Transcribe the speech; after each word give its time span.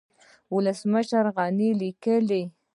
ولسمشر 0.55 1.25
غني 1.35 1.69
ليکلي 1.79 2.43